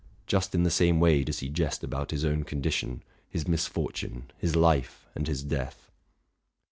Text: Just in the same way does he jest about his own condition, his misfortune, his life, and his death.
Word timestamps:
Just 0.25 0.55
in 0.55 0.63
the 0.63 0.71
same 0.71 0.99
way 0.99 1.23
does 1.23 1.41
he 1.41 1.47
jest 1.49 1.83
about 1.83 2.09
his 2.09 2.25
own 2.25 2.43
condition, 2.43 3.03
his 3.29 3.47
misfortune, 3.47 4.31
his 4.39 4.55
life, 4.55 5.05
and 5.13 5.27
his 5.27 5.43
death. 5.43 5.91